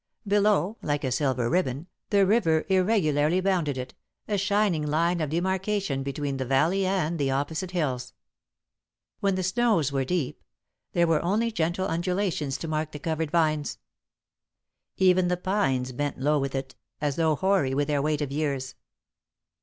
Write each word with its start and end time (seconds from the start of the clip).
Below, 0.27 0.77
like 0.81 1.03
a 1.03 1.11
silver 1.11 1.47
ribbon, 1.47 1.85
the 2.09 2.25
river 2.25 2.65
irregularly 2.69 3.39
bounded 3.39 3.77
it, 3.77 3.93
a 4.27 4.35
shining 4.35 4.81
line 4.87 5.21
of 5.21 5.29
demarcation 5.29 6.01
between 6.01 6.37
the 6.37 6.45
valley 6.45 6.87
and 6.87 7.19
the 7.19 7.29
opposite 7.29 7.69
hills. 7.69 8.13
[Sidenote: 9.21 9.35
The 9.35 9.35
Coming 9.35 9.39
of 9.43 9.45
Spring] 9.45 9.67
When 9.67 9.69
the 9.69 9.77
snows 9.77 9.91
were 9.91 10.05
deep, 10.05 10.43
there 10.93 11.05
were 11.05 11.21
only 11.23 11.51
gentle 11.51 11.87
undulations 11.87 12.57
to 12.57 12.67
mark 12.67 12.93
the 12.93 12.97
covered 12.97 13.29
vines. 13.29 13.77
Even 14.97 15.27
the 15.27 15.37
pines 15.37 15.91
bent 15.91 16.17
low 16.19 16.39
with 16.39 16.55
it, 16.55 16.75
as 16.99 17.15
though 17.17 17.35
hoary 17.35 17.75
with 17.75 17.87
their 17.87 18.01
weight 18.01 18.21
of 18.21 18.31
years. 18.31 18.73